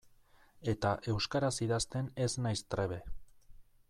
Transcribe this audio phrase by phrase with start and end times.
[0.71, 2.99] Eta euskaraz idazten ez naiz trebe.